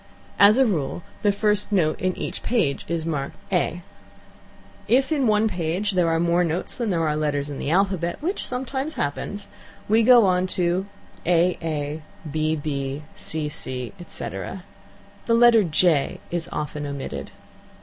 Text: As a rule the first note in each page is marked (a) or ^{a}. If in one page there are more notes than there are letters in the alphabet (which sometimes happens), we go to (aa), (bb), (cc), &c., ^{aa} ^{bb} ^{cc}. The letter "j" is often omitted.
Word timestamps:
As 0.39 0.57
a 0.57 0.65
rule 0.65 1.03
the 1.21 1.31
first 1.31 1.71
note 1.71 2.01
in 2.01 2.17
each 2.17 2.41
page 2.41 2.85
is 2.87 3.05
marked 3.05 3.35
(a) 3.51 3.55
or 3.55 3.67
^{a}. 3.69 3.81
If 4.87 5.11
in 5.11 5.27
one 5.27 5.47
page 5.47 5.91
there 5.91 6.07
are 6.09 6.19
more 6.19 6.43
notes 6.43 6.75
than 6.75 6.89
there 6.89 7.07
are 7.07 7.15
letters 7.15 7.51
in 7.51 7.59
the 7.59 7.69
alphabet 7.69 8.17
(which 8.19 8.47
sometimes 8.47 8.95
happens), 8.95 9.47
we 9.87 10.01
go 10.01 10.43
to 10.43 10.87
(aa), 11.27 12.01
(bb), 12.33 13.01
(cc), 13.15 13.51
&c., 13.51 13.93
^{aa} 13.99 14.03
^{bb} 14.03 14.03
^{cc}. 14.03 14.61
The 15.27 15.33
letter 15.35 15.63
"j" 15.63 16.19
is 16.31 16.49
often 16.51 16.87
omitted. 16.87 17.29